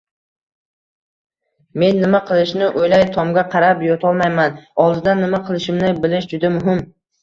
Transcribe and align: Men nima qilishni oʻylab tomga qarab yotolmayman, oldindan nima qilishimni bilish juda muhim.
Men 1.83 2.01
nima 2.05 2.23
qilishni 2.31 2.71
oʻylab 2.71 3.13
tomga 3.19 3.45
qarab 3.55 3.87
yotolmayman, 3.91 4.61
oldindan 4.89 5.27
nima 5.29 5.45
qilishimni 5.49 5.97
bilish 6.05 6.33
juda 6.37 6.57
muhim. 6.61 6.89